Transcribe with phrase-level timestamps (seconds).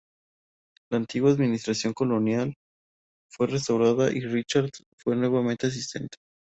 [0.91, 2.55] La antigua administración colonial
[3.31, 6.17] fue restaurada, y Richards fue nuevamente asistente.